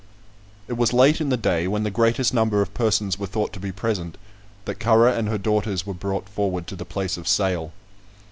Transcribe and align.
It 0.67 0.73
was 0.73 0.93
late 0.93 1.21
in 1.21 1.29
the 1.29 1.37
day, 1.37 1.67
when 1.67 1.83
the 1.83 1.91
greatest 1.91 2.33
number 2.33 2.59
of 2.63 2.73
persons 2.73 3.19
were 3.19 3.27
thought 3.27 3.53
to 3.53 3.59
be 3.59 3.71
present, 3.71 4.17
that 4.65 4.79
Currer 4.79 5.09
and 5.09 5.27
her 5.29 5.37
daughters 5.37 5.85
were 5.85 5.93
brought 5.93 6.27
forward 6.27 6.65
to 6.69 6.75
the 6.75 6.85
place 6.85 7.17
of 7.17 7.27
sale. 7.27 7.71